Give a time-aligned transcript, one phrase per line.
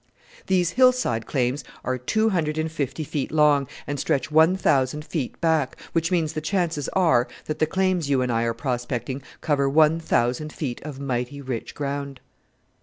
[0.47, 5.39] "These hillside claims are two hundred and fifty feet long, and stretch one thousand feet
[5.41, 9.69] back, which means the chances are that the claims you and I are prospecting cover
[9.69, 12.19] one thousand feet of mighty rich ground."